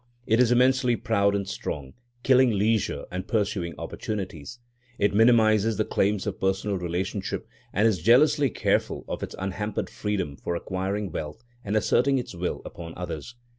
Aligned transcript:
It 0.25 0.39
is 0.39 0.51
immensely 0.51 0.95
proud 0.95 1.35
and 1.35 1.47
strong, 1.47 1.93
killing 2.23 2.49
leisure 2.49 3.05
and 3.11 3.27
pursuing 3.27 3.75
opportunities. 3.77 4.57
It 4.97 5.13
minimises 5.13 5.77
the 5.77 5.85
claims 5.85 6.25
of 6.25 6.39
personal 6.39 6.79
relationship 6.79 7.47
and 7.71 7.87
is 7.87 8.01
jealously 8.01 8.49
careful 8.49 9.05
of 9.07 9.21
its 9.21 9.35
unhampered 9.37 9.91
freedom 9.91 10.37
for 10.37 10.55
acquiring 10.55 11.11
wealth 11.11 11.43
and 11.63 11.75
asserting 11.75 12.17
its 12.17 12.33
will 12.33 12.63
upon 12.65 12.95
others. 12.97 13.35